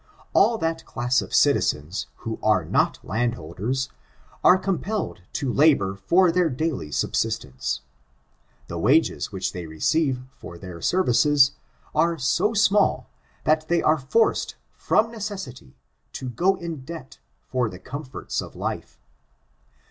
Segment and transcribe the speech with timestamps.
[0.33, 3.87] All that class of citizens who are not landholders,
[4.43, 7.81] are compelled to labor for their daily subsistence.
[8.67, 11.51] The wages which they receive for their services,
[11.93, 13.11] are so small
[13.43, 15.73] that they are forced from neces sity
[16.13, 18.99] to go in debt for the comforts of life.